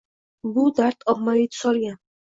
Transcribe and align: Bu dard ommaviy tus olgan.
Bu 0.55 0.63
dard 0.79 1.05
ommaviy 1.15 1.47
tus 1.53 1.63
olgan. 1.73 2.01